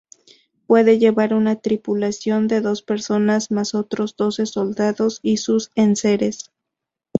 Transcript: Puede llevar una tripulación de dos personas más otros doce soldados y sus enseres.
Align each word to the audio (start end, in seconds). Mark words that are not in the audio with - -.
Puede 0.65 0.97
llevar 0.97 1.31
una 1.35 1.57
tripulación 1.57 2.47
de 2.47 2.59
dos 2.61 2.81
personas 2.81 3.51
más 3.51 3.75
otros 3.75 4.15
doce 4.17 4.47
soldados 4.47 5.19
y 5.21 5.37
sus 5.37 5.69
enseres. 5.75 6.49